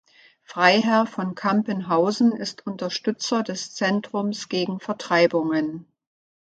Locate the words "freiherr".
0.41-1.05